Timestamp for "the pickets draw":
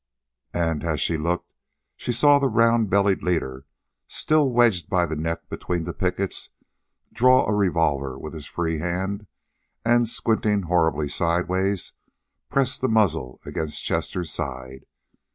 5.83-7.45